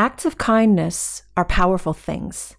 [0.00, 2.56] Acts of kindness are powerful things.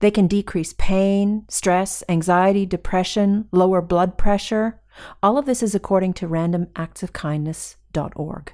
[0.00, 4.82] They can decrease pain, stress, anxiety, depression, lower blood pressure.
[5.22, 8.52] All of this is according to randomactsofkindness.org.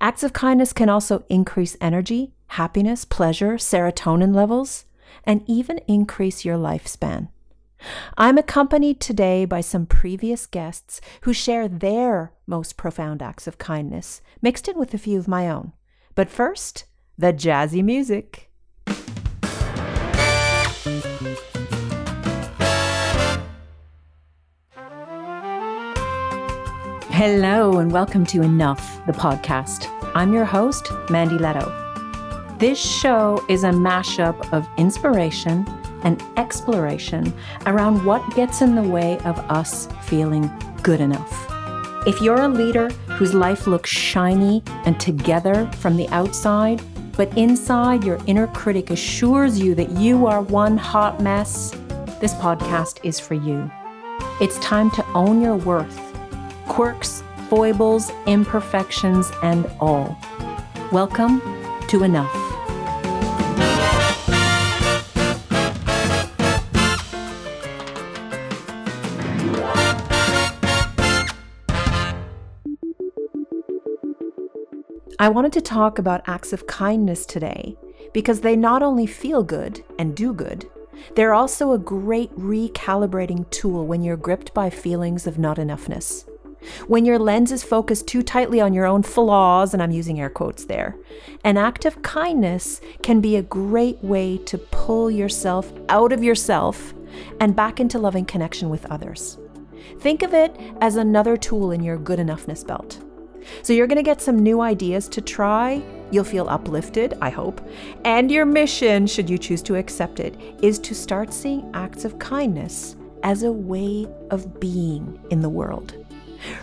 [0.00, 4.86] Acts of kindness can also increase energy, happiness, pleasure, serotonin levels,
[5.24, 7.28] and even increase your lifespan.
[8.16, 14.22] I'm accompanied today by some previous guests who share their most profound acts of kindness,
[14.40, 15.72] mixed in with a few of my own.
[16.14, 16.86] But first,
[17.16, 18.50] the jazzy music.
[27.10, 29.88] Hello, and welcome to Enough, the podcast.
[30.16, 32.58] I'm your host, Mandy Lehto.
[32.58, 35.64] This show is a mashup of inspiration
[36.02, 37.32] and exploration
[37.66, 40.50] around what gets in the way of us feeling
[40.82, 41.46] good enough.
[42.06, 46.82] If you're a leader whose life looks shiny and together from the outside,
[47.16, 51.70] but inside your inner critic assures you that you are one hot mess,
[52.20, 53.70] this podcast is for you.
[54.40, 56.00] It's time to own your worth,
[56.66, 60.16] quirks, foibles, imperfections, and all.
[60.90, 61.40] Welcome
[61.88, 62.43] to Enough.
[75.24, 77.78] I wanted to talk about acts of kindness today
[78.12, 80.68] because they not only feel good and do good,
[81.16, 86.28] they're also a great recalibrating tool when you're gripped by feelings of not enoughness.
[86.88, 90.28] When your lens is focused too tightly on your own flaws, and I'm using air
[90.28, 90.94] quotes there,
[91.42, 96.92] an act of kindness can be a great way to pull yourself out of yourself
[97.40, 99.38] and back into loving connection with others.
[100.00, 103.00] Think of it as another tool in your good enoughness belt.
[103.62, 105.82] So you're going to get some new ideas to try.
[106.10, 107.60] You'll feel uplifted, I hope.
[108.04, 112.18] And your mission, should you choose to accept it, is to start seeing acts of
[112.18, 115.94] kindness as a way of being in the world.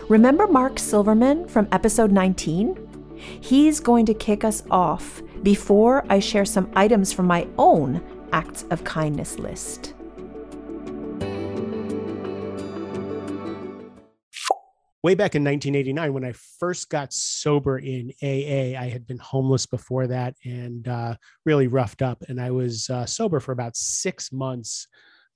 [0.08, 2.78] Remember Mark Silverman from episode 19?
[3.40, 8.00] He's going to kick us off before I share some items from my own
[8.32, 9.91] acts of kindness list.
[15.02, 19.66] Way back in 1989 when i first got sober in aa i had been homeless
[19.66, 21.14] before that and uh,
[21.44, 24.86] really roughed up and i was uh, sober for about six months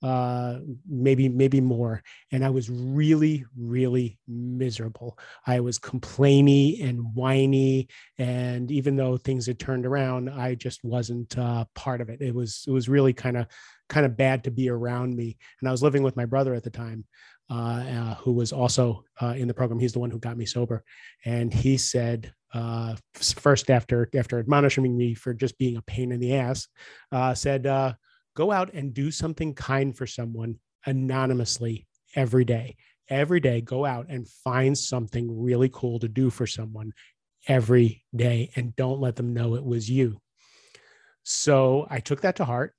[0.03, 5.17] uh, maybe maybe more and i was really really miserable.
[5.47, 7.87] I was complainy and whiny
[8.19, 12.21] and even though things had turned around i just wasn't uh, part of it.
[12.21, 13.47] It was it was really kind of
[13.89, 16.63] kind of bad to be around me and i was living with my brother at
[16.63, 17.05] the time
[17.49, 19.79] who was also uh, in the program.
[19.79, 20.83] He's the one who got me sober,
[21.25, 26.19] and he said uh, first after after admonishing me for just being a pain in
[26.19, 26.67] the ass,
[27.11, 27.93] uh, said, uh,
[28.35, 32.75] "Go out and do something kind for someone anonymously every day.
[33.09, 36.91] Every day, go out and find something really cool to do for someone
[37.47, 40.19] every day, and don't let them know it was you."
[41.23, 42.73] So I took that to heart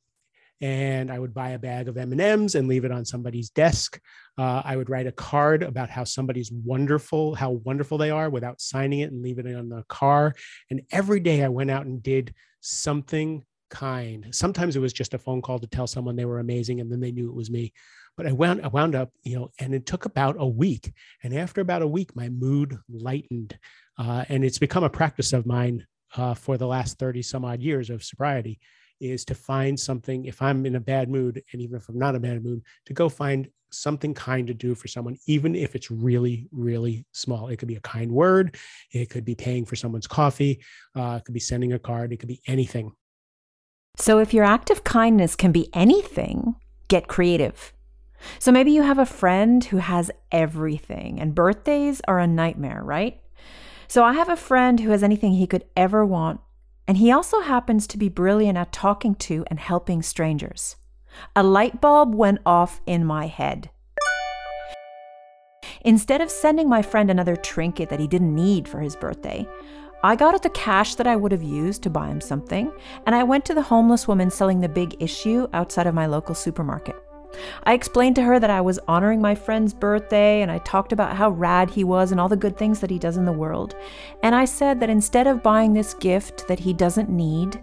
[0.61, 4.01] and I would buy a bag of M&Ms and leave it on somebody's desk.
[4.39, 8.61] Uh, I would write a card about how somebody's wonderful, how wonderful they are without
[8.61, 10.35] signing it and leaving it on the car.
[10.71, 14.27] And every day I went out and did something kind.
[14.31, 17.01] Sometimes it was just a phone call to tell someone they were amazing and then
[17.01, 17.73] they knew it was me.
[18.17, 20.93] But I wound, I wound up, you know, and it took about a week.
[21.23, 23.59] And after about a week, my mood lightened.
[23.99, 27.61] Uh, and it's become a practice of mine uh, for the last 30 some odd
[27.61, 28.59] years of sobriety
[29.01, 32.11] is to find something if i'm in a bad mood and even if i'm not
[32.11, 35.75] in a bad mood to go find something kind to do for someone even if
[35.75, 37.49] it's really really small.
[37.49, 38.57] It could be a kind word
[38.93, 40.61] it could be paying for someone's coffee
[40.97, 42.93] uh, it could be sending a card it could be anything.
[43.97, 46.55] So if your act of kindness can be anything
[46.89, 47.73] get creative.
[48.39, 53.21] So maybe you have a friend who has everything and birthdays are a nightmare right?
[53.87, 56.41] So I have a friend who has anything he could ever want
[56.89, 60.77] and he also happens to be brilliant at talking to and helping strangers.
[61.35, 63.71] A light bulb went off in my head.
[65.83, 69.47] Instead of sending my friend another trinket that he didn't need for his birthday,
[70.03, 72.73] I got out the cash that I would have used to buy him something,
[73.07, 76.35] and I went to the homeless woman selling the big issue outside of my local
[76.35, 76.97] supermarket.
[77.65, 81.17] I explained to her that I was honoring my friend's birthday and I talked about
[81.17, 83.75] how rad he was and all the good things that he does in the world.
[84.23, 87.61] And I said that instead of buying this gift that he doesn't need,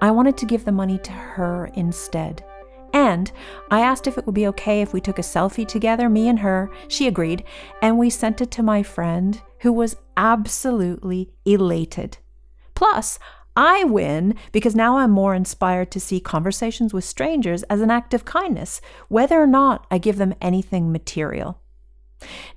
[0.00, 2.44] I wanted to give the money to her instead.
[2.92, 3.30] And
[3.70, 6.40] I asked if it would be okay if we took a selfie together, me and
[6.40, 6.70] her.
[6.88, 7.44] She agreed,
[7.82, 12.18] and we sent it to my friend, who was absolutely elated.
[12.74, 13.18] Plus,
[13.56, 18.14] I win because now I'm more inspired to see conversations with strangers as an act
[18.14, 21.60] of kindness, whether or not I give them anything material.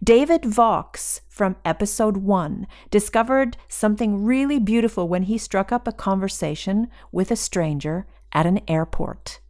[0.04, 6.88] David Vaux from episode one discovered something really beautiful when he struck up a conversation
[7.12, 9.41] with a stranger at an airport.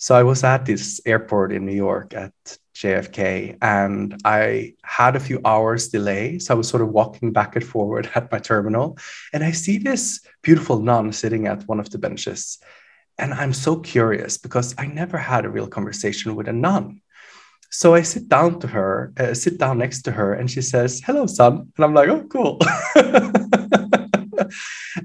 [0.00, 2.32] So I was at this airport in New York at
[2.74, 6.38] JFK and I had a few hours delay.
[6.38, 8.96] So I was sort of walking back and forward at my terminal
[9.34, 12.58] and I see this beautiful nun sitting at one of the benches.
[13.18, 17.02] And I'm so curious because I never had a real conversation with a nun.
[17.70, 21.02] So I sit down to her, uh, sit down next to her, and she says,
[21.04, 21.70] Hello, son.
[21.76, 22.58] And I'm like, Oh, cool.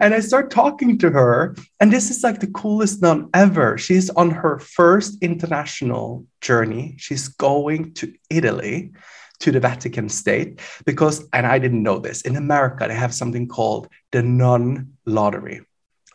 [0.02, 1.56] and I start talking to her.
[1.80, 3.78] And this is like the coolest nun ever.
[3.78, 6.96] She's on her first international journey.
[6.98, 8.92] She's going to Italy,
[9.40, 13.48] to the Vatican state, because, and I didn't know this, in America, they have something
[13.48, 15.62] called the nun lottery.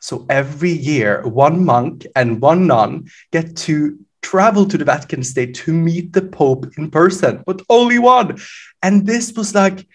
[0.01, 5.55] So every year, one monk and one nun get to travel to the Vatican state
[5.55, 8.39] to meet the Pope in person, but only one.
[8.83, 9.87] And this was like,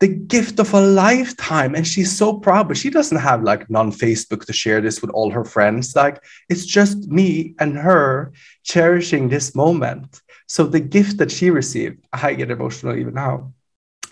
[0.00, 1.74] the gift of a lifetime.
[1.74, 5.30] And she's so proud but she doesn't have like non-facebook to share this with all
[5.30, 5.94] her friends.
[5.94, 8.32] Like it's just me and her
[8.64, 10.20] cherishing this moment.
[10.46, 13.52] So the gift that she received i get emotional even now.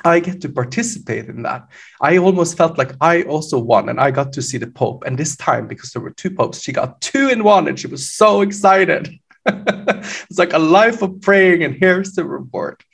[0.04, 1.66] I get to participate in that.
[2.00, 5.04] I almost felt like i also won and i got to see the pope.
[5.06, 7.86] And this time because there were two popes she got two in one and she
[7.86, 9.08] was so excited.
[10.28, 12.84] It's like a life of praying and here's the reward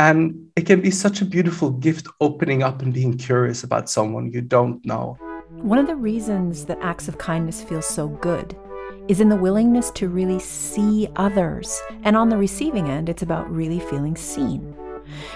[0.00, 4.32] and it can be such a beautiful gift opening up and being curious about someone
[4.32, 5.18] you don't know.
[5.50, 8.56] One of the reasons that acts of kindness feel so good
[9.08, 11.78] is in the willingness to really see others.
[12.02, 14.74] And on the receiving end, it's about really feeling seen.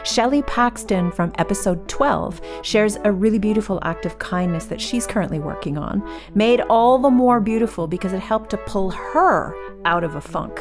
[0.04, 5.38] Shelley Paxton from episode 12 shares a really beautiful act of kindness that she's currently
[5.38, 6.02] working on,
[6.34, 9.54] made all the more beautiful because it helped to pull her
[9.84, 10.60] out of a funk.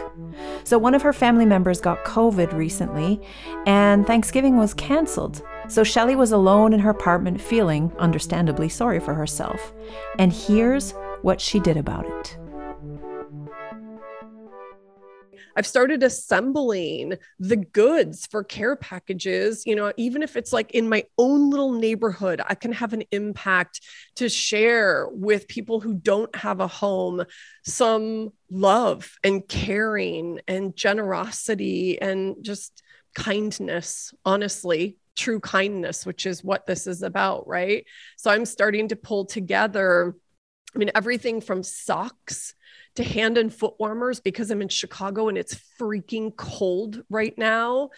[0.64, 3.22] So, one of her family members got COVID recently,
[3.66, 5.42] and Thanksgiving was canceled.
[5.68, 9.74] So, Shelley was alone in her apartment, feeling, understandably, sorry for herself.
[10.20, 12.38] And here's what she did about it.
[15.56, 19.66] I've started assembling the goods for care packages.
[19.66, 23.04] You know, even if it's like in my own little neighborhood, I can have an
[23.12, 23.82] impact
[24.16, 27.24] to share with people who don't have a home
[27.66, 32.84] some love and caring and generosity and just
[33.16, 37.86] kindness, honestly, true kindness, which is what this is about, right?
[38.18, 40.16] So I'm starting to pull together.
[40.76, 42.56] I mean, everything from socks
[42.96, 47.90] to hand and foot warmers because I'm in Chicago and it's freaking cold right now,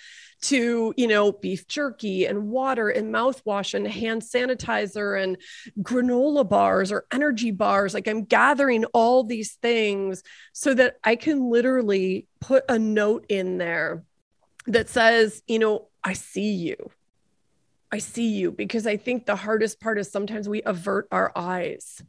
[0.43, 5.37] to, you know, beef jerky and water and mouthwash and hand sanitizer and
[5.81, 7.93] granola bars or energy bars.
[7.93, 13.57] Like I'm gathering all these things so that I can literally put a note in
[13.57, 14.03] there
[14.67, 16.91] that says, you know, I see you.
[17.91, 22.01] I see you because I think the hardest part is sometimes we avert our eyes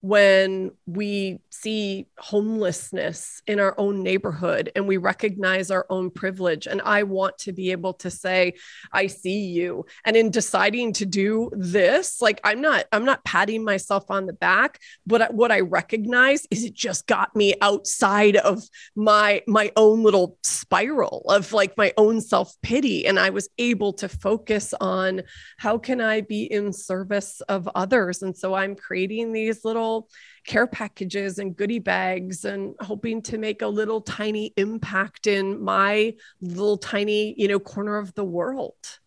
[0.00, 6.68] when we see homelessness in our own neighborhood and we recognize our own privilege.
[6.68, 8.54] And I want to be able to say,
[8.92, 9.86] I see you.
[10.04, 14.32] And in deciding to do this, like I'm not, I'm not patting myself on the
[14.34, 18.62] back, but what I recognize is it just got me outside of
[18.94, 23.04] my my own little spiral of like my own self-pity.
[23.06, 25.22] And I was able to focus on
[25.56, 28.22] how can I be in service of others.
[28.22, 30.08] And so I'm creating these little little
[30.46, 36.14] care packages and goodie bags and hoping to make a little tiny impact in my
[36.40, 38.98] little tiny, you know, corner of the world.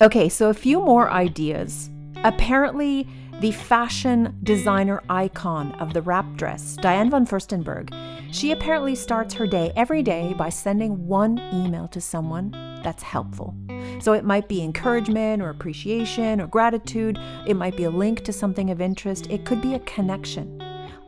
[0.00, 1.90] Okay, so a few more ideas.
[2.24, 3.06] Apparently,
[3.40, 7.92] the fashion designer icon of the wrap dress, Diane von Furstenberg,
[8.32, 12.50] she apparently starts her day every day by sending one email to someone
[12.82, 13.54] that's helpful.
[14.00, 18.32] So it might be encouragement or appreciation or gratitude, it might be a link to
[18.32, 20.62] something of interest, it could be a connection.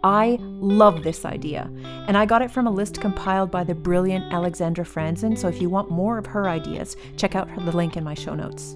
[0.05, 1.69] I love this idea,
[2.07, 5.37] and I got it from a list compiled by the brilliant Alexandra Franzen.
[5.37, 8.35] So if you want more of her ideas, check out the link in my show
[8.35, 8.75] notes.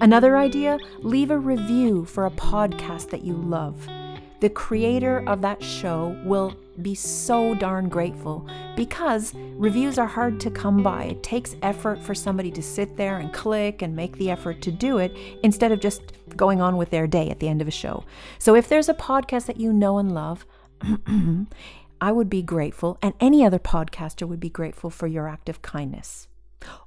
[0.00, 3.86] Another idea leave a review for a podcast that you love.
[4.40, 10.50] The creator of that show will be so darn grateful because reviews are hard to
[10.50, 11.04] come by.
[11.04, 14.72] It takes effort for somebody to sit there and click and make the effort to
[14.72, 17.72] do it instead of just going on with their day at the end of a
[17.72, 18.04] show.
[18.38, 20.46] So if there's a podcast that you know and love,
[22.00, 25.62] I would be grateful, and any other podcaster would be grateful for your act of
[25.62, 26.28] kindness.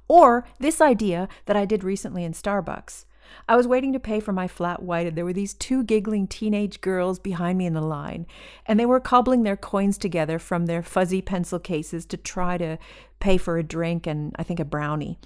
[0.08, 3.04] Or this idea that I did recently in Starbucks
[3.48, 6.26] I was waiting to pay for my flat white, and there were these two giggling
[6.26, 8.26] teenage girls behind me in the line,
[8.66, 12.78] and they were cobbling their coins together from their fuzzy pencil cases to try to
[13.20, 15.18] pay for a drink and I think a brownie.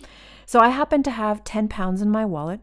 [0.44, 2.60] So I happened to have 10 pounds in my wallet,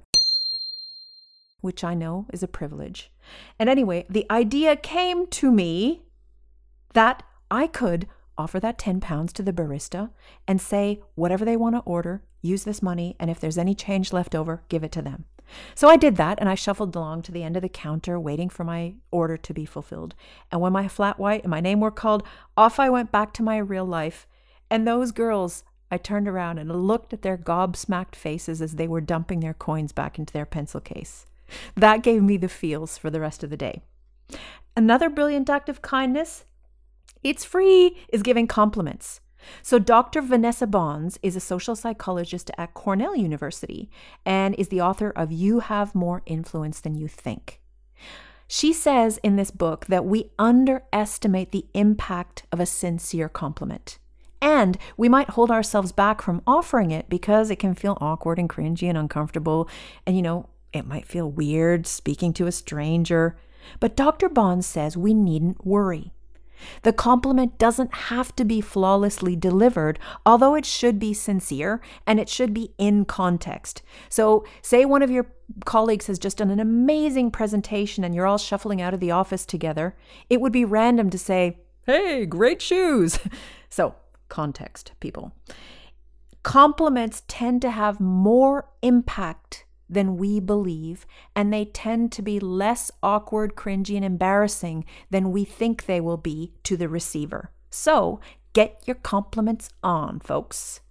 [1.61, 3.11] which I know is a privilege.
[3.57, 6.03] And anyway, the idea came to me
[6.93, 8.07] that I could
[8.37, 10.09] offer that 10 pounds to the barista
[10.47, 14.11] and say whatever they want to order, use this money, and if there's any change
[14.13, 15.25] left over, give it to them.
[15.75, 18.49] So I did that and I shuffled along to the end of the counter, waiting
[18.49, 20.15] for my order to be fulfilled.
[20.51, 22.23] And when my flat white and my name were called,
[22.57, 24.27] off I went back to my real life.
[24.69, 29.01] And those girls, I turned around and looked at their gobsmacked faces as they were
[29.01, 31.25] dumping their coins back into their pencil case.
[31.75, 33.81] That gave me the feels for the rest of the day.
[34.75, 36.45] Another brilliant act of kindness
[37.23, 39.21] it's free is giving compliments.
[39.61, 40.21] So, Dr.
[40.21, 43.89] Vanessa Bohns is a social psychologist at Cornell University
[44.25, 47.59] and is the author of You Have More Influence Than You Think.
[48.47, 53.97] She says in this book that we underestimate the impact of a sincere compliment.
[54.41, 58.49] And we might hold ourselves back from offering it because it can feel awkward and
[58.49, 59.69] cringy and uncomfortable.
[60.05, 63.37] And, you know, it might feel weird speaking to a stranger.
[63.79, 64.29] But Dr.
[64.29, 66.11] Bohns says we needn't worry.
[66.83, 72.29] The compliment doesn't have to be flawlessly delivered, although it should be sincere and it
[72.29, 73.81] should be in context.
[74.09, 75.27] So, say one of your
[75.65, 79.45] colleagues has just done an amazing presentation and you're all shuffling out of the office
[79.45, 79.95] together,
[80.29, 83.19] it would be random to say, Hey, great shoes.
[83.69, 83.95] so,
[84.29, 85.33] context, people.
[86.43, 92.91] Compliments tend to have more impact than we believe, and they tend to be less
[93.01, 97.51] awkward, cringy, and embarrassing than we think they will be to the receiver.
[97.69, 98.19] So
[98.53, 100.81] get your compliments on, folks.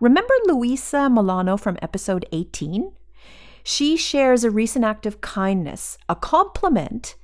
[0.00, 2.92] Remember Luisa Milano from episode 18?
[3.62, 7.14] She shares a recent act of kindness, a compliment,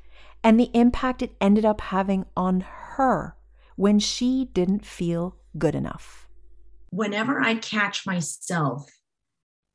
[0.42, 3.36] and the impact it ended up having on her
[3.76, 6.28] when she didn't feel good enough.
[6.90, 8.90] Whenever I catch myself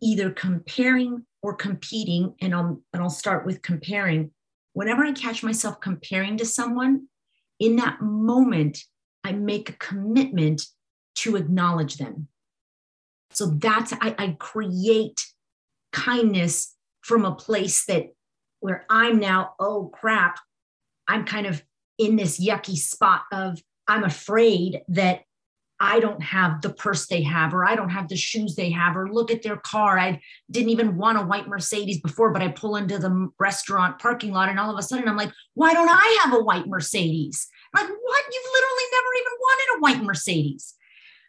[0.05, 4.31] either comparing or competing and I'll and I'll start with comparing.
[4.73, 7.07] Whenever I catch myself comparing to someone
[7.59, 8.77] in that moment
[9.23, 10.61] I make a commitment
[11.15, 12.27] to acknowledge them.
[13.31, 15.25] So that's I, I create
[15.91, 18.13] kindness from a place that
[18.59, 20.39] where I'm now oh crap
[21.07, 21.63] I'm kind of
[21.97, 25.21] in this yucky spot of I'm afraid that
[25.79, 28.95] I don't have the purse they have, or I don't have the shoes they have,
[28.95, 29.99] or look at their car.
[29.99, 34.31] I didn't even want a white Mercedes before, but I pull into the restaurant parking
[34.31, 37.47] lot and all of a sudden I'm like, why don't I have a white Mercedes?
[37.73, 38.23] I'm like, what?
[38.31, 40.75] You've literally never even wanted a white Mercedes.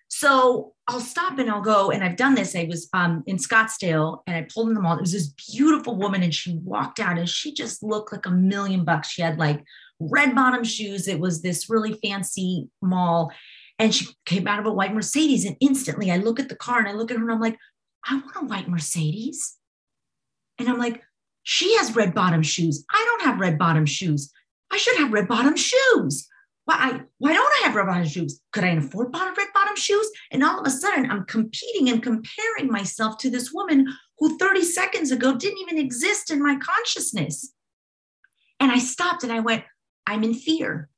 [0.09, 2.55] So I'll stop and I'll go, and I've done this.
[2.55, 4.97] I was um, in Scottsdale and I pulled in the mall.
[4.97, 8.31] It was this beautiful woman, and she walked out and she just looked like a
[8.31, 9.09] million bucks.
[9.09, 9.65] She had like
[9.99, 11.09] red bottom shoes.
[11.09, 13.33] It was this really fancy mall
[13.79, 15.45] and she came out of a white Mercedes.
[15.45, 17.59] And instantly I look at the car and I look at her and I'm like,
[18.05, 19.57] I want a white Mercedes.
[20.59, 21.03] And I'm like,
[21.43, 22.85] she has red bottom shoes.
[22.91, 24.33] I don't have red bottom shoes.
[24.71, 26.27] I should have red bottom shoes.
[26.65, 28.41] Why, I, why don't I have red bottom shoes?
[28.53, 30.11] Could I afford bottom red bottom shoes?
[30.33, 33.87] And all of a sudden, I'm competing and comparing myself to this woman
[34.19, 37.53] who 30 seconds ago didn't even exist in my consciousness.
[38.59, 39.63] And I stopped and I went,
[40.07, 40.89] I'm in fear.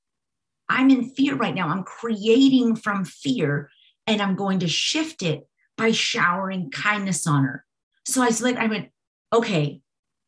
[0.69, 1.69] I'm in fear right now.
[1.69, 3.71] I'm creating from fear
[4.07, 5.47] and I'm going to shift it
[5.77, 7.65] by showering kindness on her.
[8.05, 8.89] So I was like, I went,
[9.33, 9.81] okay,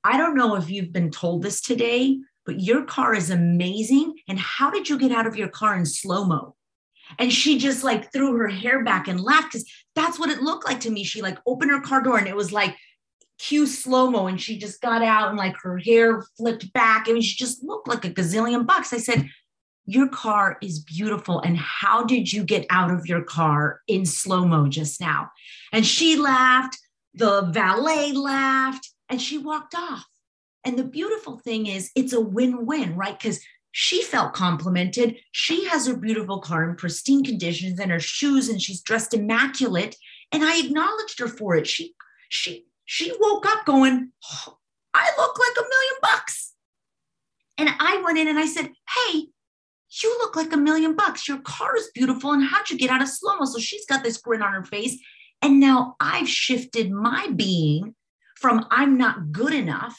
[0.04, 4.14] I don't know if you've been told this today, but your car is amazing.
[4.28, 6.56] And how did you get out of your car in slow mo?
[7.18, 10.64] And she just like threw her hair back and laughed because that's what it looked
[10.64, 11.04] like to me.
[11.04, 12.76] She like opened her car door and it was like
[13.38, 14.26] cue slow mo.
[14.26, 17.06] And she just got out and like her hair flipped back.
[17.08, 18.92] I mean, she just looked like a gazillion bucks.
[18.92, 19.28] I said,
[19.90, 21.40] your car is beautiful.
[21.40, 25.30] And how did you get out of your car in slow mo just now?
[25.72, 26.78] And she laughed,
[27.14, 30.06] the valet laughed, and she walked off.
[30.64, 33.18] And the beautiful thing is, it's a win win, right?
[33.18, 33.40] Because
[33.72, 35.16] she felt complimented.
[35.32, 39.96] She has her beautiful car in pristine conditions and her shoes, and she's dressed immaculate.
[40.30, 41.66] And I acknowledged her for it.
[41.66, 41.94] She,
[42.28, 44.58] she, she woke up going, oh,
[44.94, 46.52] I look like a million bucks.
[47.58, 49.26] And I went in and I said, Hey,
[49.90, 51.26] you look like a million bucks.
[51.26, 52.32] Your car is beautiful.
[52.32, 53.44] And how'd you get out of slow mo?
[53.44, 54.98] So she's got this grin on her face.
[55.42, 57.94] And now I've shifted my being
[58.36, 59.98] from I'm not good enough,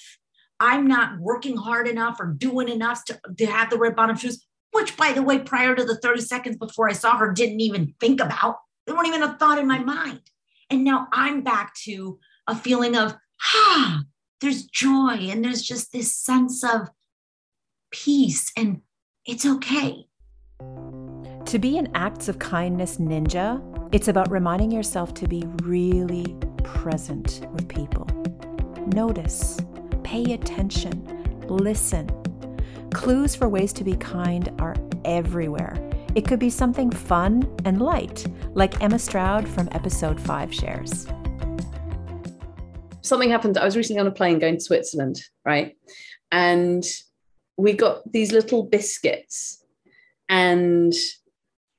[0.60, 4.46] I'm not working hard enough or doing enough to, to have the red bottom shoes,
[4.72, 7.94] which, by the way, prior to the 30 seconds before I saw her, didn't even
[8.00, 8.58] think about.
[8.86, 10.22] They weren't even a thought in my mind.
[10.70, 14.04] And now I'm back to a feeling of, ah,
[14.40, 16.90] there's joy and there's just this sense of
[17.92, 18.82] peace and
[19.26, 20.08] it's okay.
[21.46, 23.62] To be an acts of kindness ninja,
[23.94, 28.08] it's about reminding yourself to be really present with people.
[28.88, 29.60] Notice,
[30.04, 31.06] pay attention,
[31.48, 32.10] listen.
[32.94, 34.76] Clues for ways to be kind are
[35.06, 35.78] everywhere.
[36.16, 41.06] It could be something fun and light, like Emma Stroud from episode 5 shares.
[43.02, 43.58] Something happened.
[43.58, 45.76] I was recently on a plane going to Switzerland, right?
[46.32, 46.84] And
[47.58, 49.64] we got these little biscuits
[50.30, 50.94] and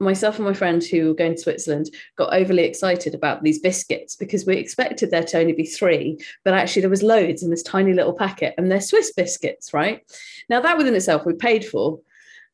[0.03, 4.17] myself and my friend who were going to Switzerland got overly excited about these biscuits
[4.17, 7.63] because we expected there to only be three, but actually there was loads in this
[7.63, 10.03] tiny little packet, and they're Swiss biscuits, right?
[10.51, 12.01] Now that within itself we paid for.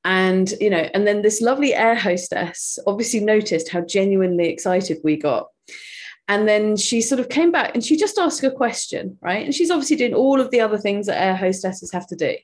[0.05, 5.17] And you know, and then this lovely air hostess obviously noticed how genuinely excited we
[5.17, 5.49] got.
[6.29, 9.45] And then she sort of came back and she just asked a question, right?
[9.45, 12.37] And she's obviously doing all of the other things that air hostesses have to do.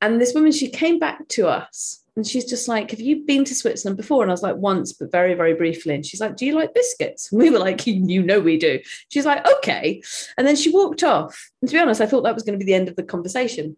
[0.00, 3.44] And this woman, she came back to us and she's just like, Have you been
[3.44, 4.22] to Switzerland before?
[4.22, 5.94] And I was like, Once, but very, very briefly.
[5.94, 7.30] And she's like, Do you like biscuits?
[7.30, 8.80] And we were like, You know, we do.
[9.08, 10.02] She's like, Okay.
[10.36, 11.50] And then she walked off.
[11.60, 13.02] And to be honest, I thought that was going to be the end of the
[13.02, 13.76] conversation.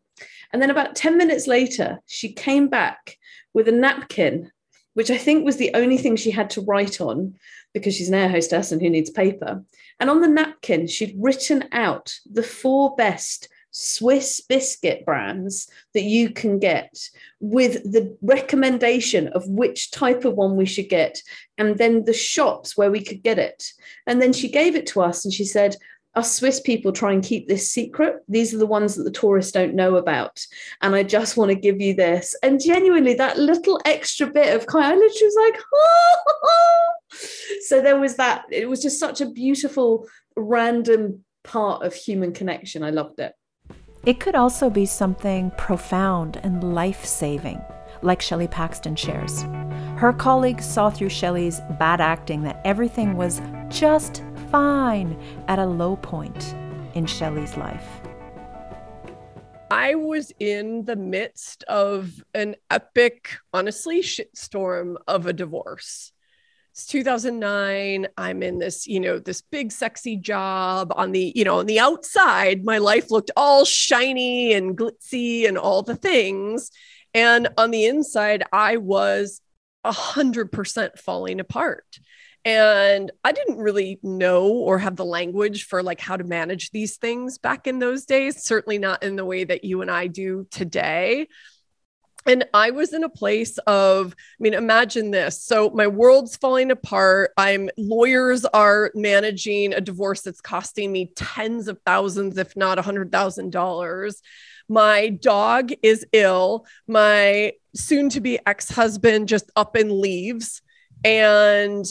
[0.53, 3.19] And then about 10 minutes later, she came back
[3.53, 4.51] with a napkin,
[4.95, 7.35] which I think was the only thing she had to write on
[7.75, 9.63] because she's an air hostess and who needs paper.
[10.01, 13.49] And on the napkin, she'd written out the four best
[13.81, 16.99] Swiss biscuit brands that you can get
[17.39, 21.23] with the recommendation of which type of one we should get
[21.59, 23.73] and then the shops where we could get it.
[24.05, 25.77] And then she gave it to us and she said,
[26.17, 28.17] us Swiss people try and keep this secret.
[28.27, 30.45] These are the ones that the tourists don't know about.
[30.81, 32.35] And I just want to give you this.
[32.43, 36.17] And genuinely, that little extra bit of kind, I literally was like, oh.
[37.69, 38.47] so there was that.
[38.51, 42.83] It was just such a beautiful, random part of human connection.
[42.83, 43.35] I loved it.
[44.09, 47.61] It could also be something profound and life saving,
[48.01, 49.43] like Shelley Paxton shares.
[49.99, 55.97] Her colleagues saw through Shelley's bad acting that everything was just fine at a low
[55.97, 56.55] point
[56.95, 57.87] in Shelley's life.
[59.71, 66.13] I was in the midst of an epic, honestly, shitstorm of a divorce.
[66.79, 71.59] It's 2009 i'm in this you know this big sexy job on the you know
[71.59, 72.65] on the outside.
[72.65, 76.71] My life looked all shiny and glitzy and all the things.
[77.15, 79.41] And on the inside i was
[79.83, 81.99] a hundred percent falling apart.
[82.45, 86.97] And i didn't really know or have the language for like how to manage these
[86.97, 90.47] things back in those days certainly not in the way that you and i do
[90.53, 91.27] today
[92.29, 95.43] and I was in a place of, I mean, imagine this.
[95.43, 97.33] So my world's falling apart.
[97.37, 102.83] I'm lawyers are managing a divorce that's costing me tens of thousands, if not a
[102.83, 104.23] hundred thousand dollars.
[104.69, 106.67] My dog is ill.
[106.87, 110.61] My soon to be ex husband just up and leaves.
[111.05, 111.87] And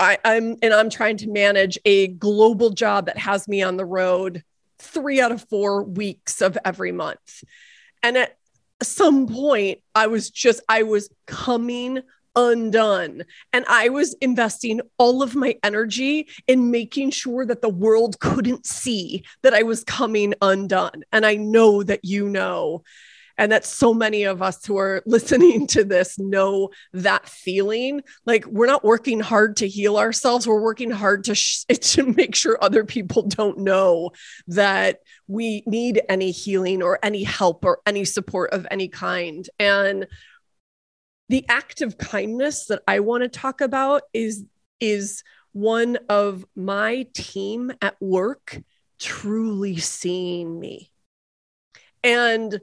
[0.00, 3.84] I, I'm and I'm trying to manage a global job that has me on the
[3.84, 4.42] road
[4.78, 7.44] three out of four weeks of every month.
[8.02, 8.38] And at
[8.82, 12.02] some point I was just, I was coming
[12.36, 13.24] undone.
[13.52, 18.66] And I was investing all of my energy in making sure that the world couldn't
[18.66, 21.02] see that I was coming undone.
[21.12, 22.82] And I know that you know
[23.38, 28.02] and that so many of us who are listening to this know that feeling.
[28.24, 30.46] Like we're not working hard to heal ourselves.
[30.46, 34.10] We're working hard to, sh- to make sure other people don't know
[34.48, 39.48] that we need any healing or any help or any support of any kind.
[39.58, 40.06] And
[41.28, 44.44] the act of kindness that i want to talk about is
[44.78, 45.24] is
[45.56, 48.60] one of my team at work
[48.98, 50.92] truly seeing me.
[52.04, 52.60] And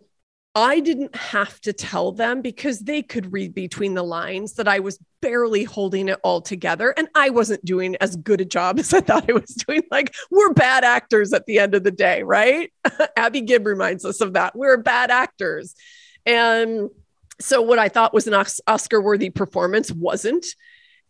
[0.56, 4.80] I didn't have to tell them because they could read between the lines that I
[4.80, 8.94] was barely holding it all together and I wasn't doing as good a job as
[8.94, 9.82] I thought I was doing.
[9.90, 12.72] Like, we're bad actors at the end of the day, right?
[13.18, 14.56] Abby Gibb reminds us of that.
[14.56, 15.74] We're bad actors.
[16.26, 16.90] And
[17.42, 20.46] so, what I thought was an Oscar worthy performance wasn't.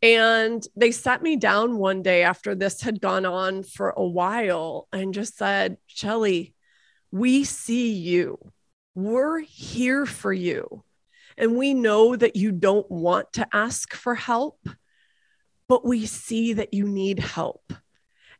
[0.01, 4.87] And they sat me down one day after this had gone on for a while
[4.91, 6.53] and just said, Shelley,
[7.11, 8.37] we see you
[8.95, 10.83] we're here for you.
[11.37, 14.59] And we know that you don't want to ask for help,
[15.67, 17.73] but we see that you need help.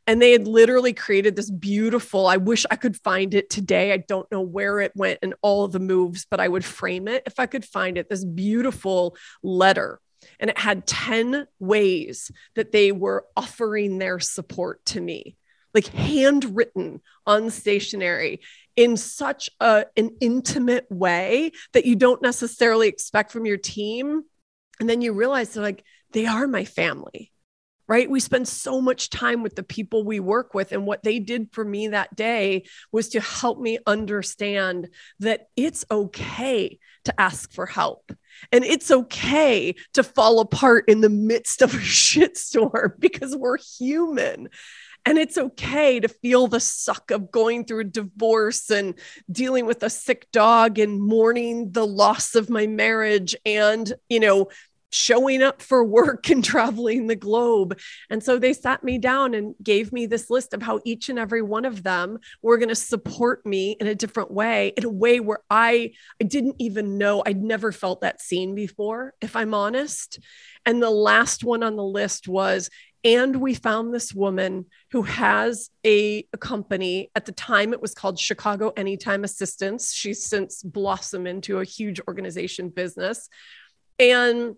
[0.06, 3.92] And they had literally created this beautiful, I wish I could find it today.
[3.92, 7.22] I don't know where it went and all the moves, but I would frame it
[7.26, 8.10] if I could find it.
[8.10, 10.00] This beautiful letter.
[10.38, 15.36] And it had 10 ways that they were offering their support to me
[15.74, 18.40] like handwritten on stationery
[18.76, 24.22] in such a, an intimate way that you don't necessarily expect from your team.
[24.80, 27.32] And then you realize they're like, they are my family
[27.86, 28.08] right?
[28.08, 30.72] We spend so much time with the people we work with.
[30.72, 34.88] And what they did for me that day was to help me understand
[35.20, 38.10] that it's okay to ask for help.
[38.50, 44.48] And it's okay to fall apart in the midst of a shitstorm because we're human.
[45.06, 48.94] And it's okay to feel the suck of going through a divorce and
[49.30, 54.48] dealing with a sick dog and mourning the loss of my marriage and, you know,
[54.94, 57.78] showing up for work and traveling the globe.
[58.08, 61.18] And so they sat me down and gave me this list of how each and
[61.18, 64.88] every one of them were going to support me in a different way, in a
[64.88, 69.52] way where I, I didn't even know, I'd never felt that seen before, if I'm
[69.52, 70.20] honest.
[70.64, 72.70] And the last one on the list was,
[73.04, 77.10] and we found this woman who has a, a, company.
[77.14, 79.92] At the time, it was called Chicago Anytime Assistance.
[79.92, 83.28] She's since blossomed into a huge organization business.
[83.98, 84.56] And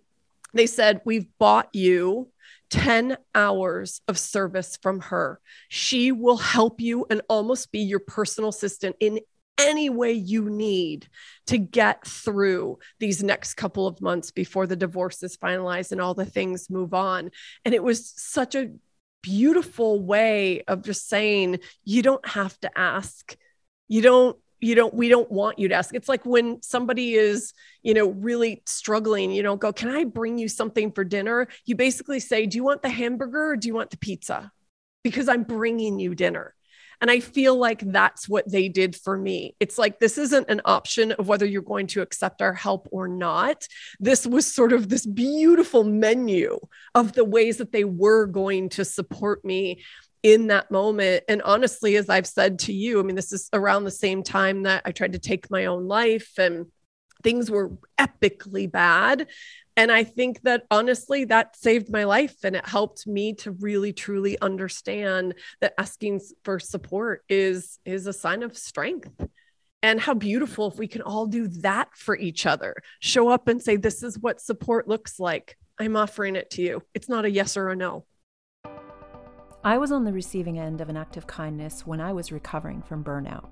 [0.55, 2.29] they said, We've bought you
[2.71, 5.41] 10 hours of service from her.
[5.69, 9.21] She will help you and almost be your personal assistant in
[9.59, 11.09] any way you need
[11.47, 16.15] to get through these next couple of months before the divorce is finalized and all
[16.15, 17.31] the things move on.
[17.65, 18.71] And it was such a
[19.23, 23.37] beautiful way of just saying, you don't have to ask.
[23.89, 27.53] You don't you don't we don't want you to ask it's like when somebody is
[27.83, 31.77] you know really struggling you don't go can i bring you something for dinner you
[31.77, 34.51] basically say do you want the hamburger or do you want the pizza
[35.05, 36.55] because i'm bringing you dinner
[37.01, 40.61] and i feel like that's what they did for me it's like this isn't an
[40.65, 43.67] option of whether you're going to accept our help or not
[44.01, 46.59] this was sort of this beautiful menu
[46.95, 49.81] of the ways that they were going to support me
[50.23, 51.23] in that moment.
[51.29, 54.65] And honestly, as I've said to you, I mean, this is around the same time
[54.65, 56.67] that I tried to take my own life and
[57.27, 59.27] things were epically bad.
[59.77, 63.93] And I think that honestly, that saved my life and it helped me to really
[63.93, 69.27] truly understand that asking for support is, is a sign of strength.
[69.83, 72.77] And how beautiful if we can all do that for each other.
[73.01, 75.57] Show up and say, This is what support looks like.
[75.81, 76.83] I'm offering it to you.
[76.95, 78.05] It's not a yes or a no.
[79.65, 82.83] I was on the receiving end of an act of kindness when I was recovering
[82.83, 83.49] from burnout.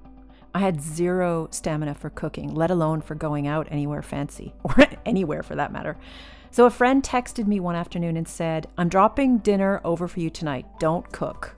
[0.55, 5.43] I had zero stamina for cooking, let alone for going out anywhere fancy, or anywhere
[5.43, 5.97] for that matter.
[6.53, 10.31] So a friend texted me one afternoon and said, I'm dropping dinner over for you
[10.31, 10.67] tonight.
[10.79, 11.57] Don't cook.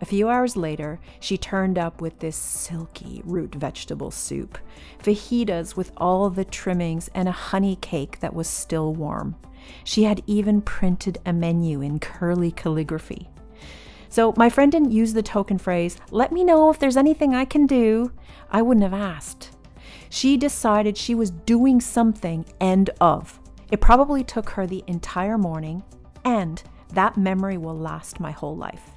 [0.00, 4.56] A few hours later, she turned up with this silky root vegetable soup,
[5.02, 9.34] fajitas with all the trimmings, and a honey cake that was still warm.
[9.84, 13.28] She had even printed a menu in curly calligraphy.
[14.10, 17.44] So my friend didn't use the token phrase, let me know if there's anything I
[17.44, 18.12] can do.
[18.50, 19.56] I wouldn't have asked.
[20.10, 23.38] She decided she was doing something, end of.
[23.70, 25.84] It probably took her the entire morning,
[26.24, 26.60] and
[26.92, 28.90] that memory will last my whole life.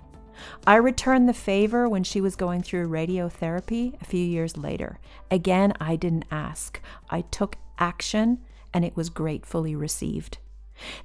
[0.65, 4.97] I returned the favor when she was going through radiotherapy a few years later.
[5.29, 6.81] Again, I didn't ask.
[7.11, 8.39] I took action,
[8.73, 10.39] and it was gratefully received.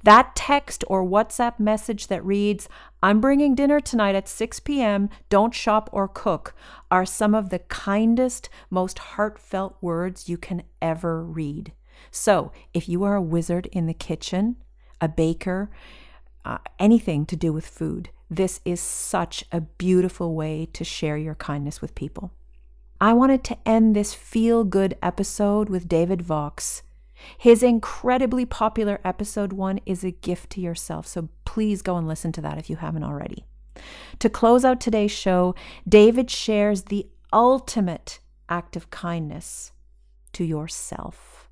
[0.03, 2.67] That text or WhatsApp message that reads,
[3.01, 6.53] I'm bringing dinner tonight at 6 p.m., don't shop or cook,
[6.91, 11.73] are some of the kindest, most heartfelt words you can ever read.
[12.11, 14.57] So, if you are a wizard in the kitchen,
[15.01, 15.69] a baker,
[16.45, 21.35] uh, anything to do with food, this is such a beautiful way to share your
[21.35, 22.31] kindness with people.
[23.01, 26.83] I wanted to end this feel good episode with David Vaux
[27.37, 32.31] his incredibly popular episode one is a gift to yourself, so please go and listen
[32.33, 33.45] to that if you haven't already.
[34.19, 35.55] To close out today's show,
[35.87, 39.71] David shares the ultimate act of kindness
[40.33, 41.49] to yourself.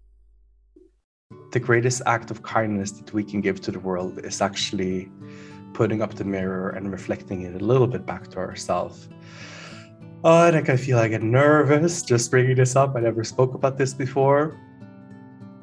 [1.51, 5.09] The greatest act of kindness that we can give to the world is actually
[5.73, 9.09] putting up the mirror and reflecting it a little bit back to ourselves.
[10.23, 12.95] Oh, like I feel like I get nervous just bringing this up.
[12.95, 14.57] I never spoke about this before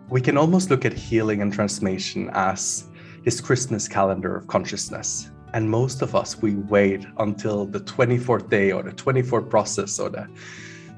[0.08, 2.84] we can almost look at healing and transformation as
[3.24, 5.30] this Christmas calendar of consciousness.
[5.54, 10.10] And most of us, we wait until the 24th day or the 24th process or
[10.10, 10.28] the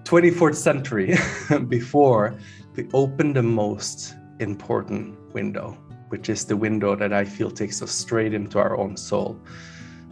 [0.05, 1.15] 24th century
[1.69, 2.35] before
[2.75, 5.77] we open the most important window,
[6.09, 9.39] which is the window that I feel takes us straight into our own soul,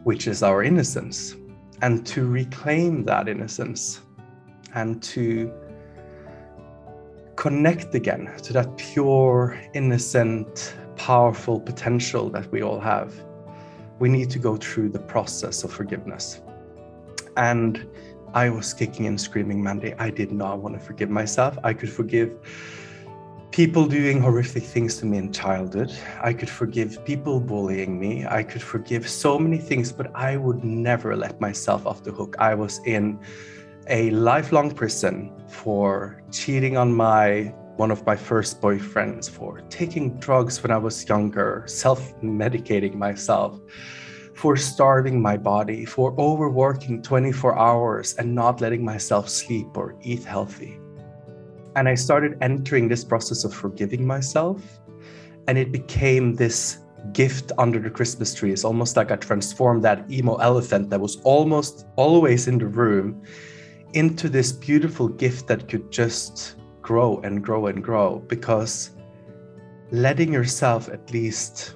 [0.05, 1.37] which is our innocence.
[1.83, 4.01] And to reclaim that innocence
[4.75, 5.53] and to
[7.45, 13.13] connect again to that pure, innocent, powerful potential that we all have,
[13.99, 16.41] we need to go through the process of forgiveness.
[17.37, 17.87] And
[18.33, 19.93] I was kicking and screaming, Mandy.
[19.99, 21.59] I did not want to forgive myself.
[21.63, 22.31] I could forgive
[23.51, 25.93] people doing horrific things to me in childhood.
[26.23, 28.25] I could forgive people bullying me.
[28.25, 32.37] I could forgive so many things, but I would never let myself off the hook.
[32.39, 33.19] I was in
[33.89, 40.63] a lifelong prison for cheating on my one of my first boyfriends, for taking drugs
[40.63, 43.59] when I was younger, self-medicating myself,
[44.37, 50.23] for starving my body, for overworking 24 hours and not letting myself sleep or eat
[50.23, 50.79] healthy.
[51.75, 54.63] And I started entering this process of forgiving myself.
[55.49, 56.79] And it became this
[57.13, 58.53] gift under the Christmas tree.
[58.53, 63.23] It's almost like I transformed that emo elephant that was almost always in the room
[63.95, 68.91] into this beautiful gift that could just grow and grow and grow because
[69.91, 71.75] letting yourself at least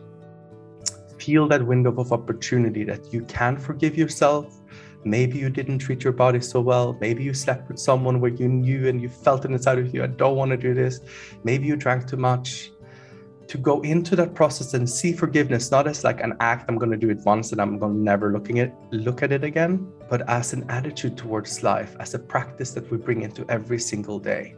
[1.19, 4.59] feel that window of opportunity that you can forgive yourself
[5.05, 6.97] Maybe you didn't treat your body so well.
[7.01, 10.03] Maybe you slept with someone where you knew and you felt it inside of you,
[10.03, 11.01] I don't want to do this.
[11.45, 12.73] Maybe you drank too much.
[13.49, 16.91] To go into that process and see forgiveness not as like an act, I'm going
[16.91, 19.91] to do it once and I'm going to never looking at look at it again,
[20.11, 24.19] but as an attitude towards life, as a practice that we bring into every single
[24.19, 24.55] day.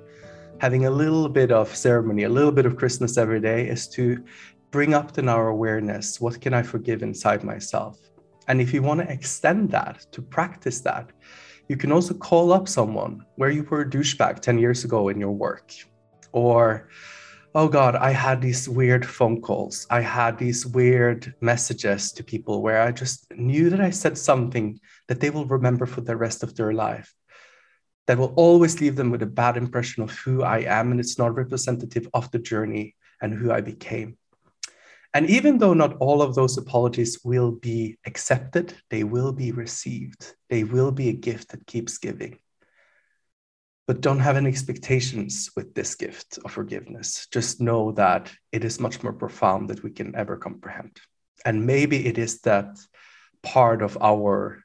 [0.59, 4.24] Having a little bit of ceremony, a little bit of Christmas every day is to
[4.72, 7.98] bring up in our awareness what can I forgive inside myself?
[8.48, 11.11] And if you want to extend that to practice that,
[11.68, 15.20] you can also call up someone where you were a douchebag 10 years ago in
[15.20, 15.72] your work.
[16.33, 16.88] Or,
[17.55, 19.87] oh God, I had these weird phone calls.
[19.91, 24.79] I had these weird messages to people where I just knew that I said something
[25.09, 27.15] that they will remember for the rest of their life.
[28.07, 30.91] That will always leave them with a bad impression of who I am.
[30.91, 34.17] And it's not representative of the journey and who I became.
[35.13, 40.35] And even though not all of those apologies will be accepted, they will be received.
[40.49, 42.39] They will be a gift that keeps giving.
[43.90, 47.26] But don't have any expectations with this gift of forgiveness.
[47.33, 51.00] Just know that it is much more profound than we can ever comprehend.
[51.44, 52.79] And maybe it is that
[53.42, 54.62] part of our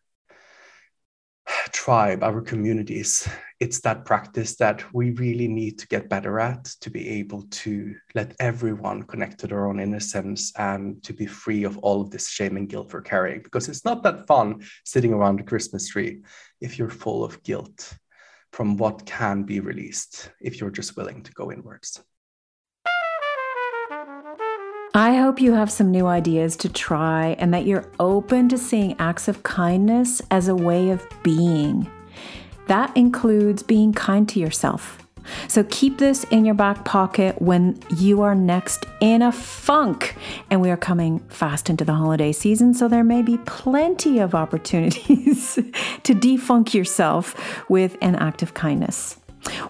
[1.71, 3.27] tribe, our communities,
[3.59, 7.95] it's that practice that we really need to get better at to be able to
[8.13, 12.29] let everyone connect to their own innocence and to be free of all of this
[12.29, 13.41] shame and guilt we're carrying.
[13.41, 16.21] Because it's not that fun sitting around the Christmas tree
[16.61, 17.97] if you're full of guilt
[18.55, 22.01] from what can be released if you're just willing to go inwards.
[24.93, 28.95] I hope you have some new ideas to try and that you're open to seeing
[28.97, 31.91] acts of kindness as a way of being.
[32.67, 35.04] That includes being kind to yourself.
[35.47, 40.15] So keep this in your back pocket when you are next in a funk.
[40.49, 44.35] And we are coming fast into the holiday season, so there may be plenty of
[44.35, 45.55] opportunities
[46.03, 49.17] to defunk yourself with an act of kindness.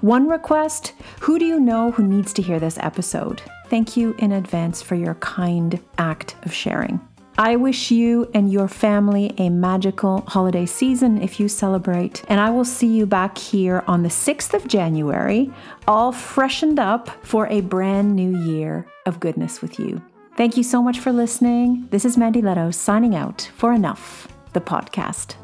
[0.02, 3.42] One request Who do you know who needs to hear this episode?
[3.68, 7.00] Thank you in advance for your kind act of sharing.
[7.38, 12.24] I wish you and your family a magical holiday season if you celebrate.
[12.30, 15.52] And I will see you back here on the 6th of January,
[15.86, 20.02] all freshened up for a brand new year of goodness with you.
[20.38, 21.88] Thank you so much for listening.
[21.92, 25.36] This is Mandy Lehto signing out for Enough, the podcast.